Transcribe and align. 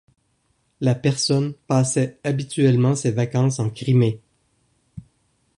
La 0.79 0.95
personne 0.95 1.53
passait 1.67 2.17
habituellement 2.23 2.95
ses 2.95 3.11
vacances 3.11 3.59
en 3.59 3.69
Crimée. 3.69 4.19